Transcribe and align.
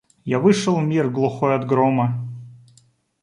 Я 0.25 0.39
вышел 0.39 0.77
в 0.79 0.83
мир 0.83 1.11
глухой 1.11 1.53
от 1.55 1.67
грома. 1.67 2.27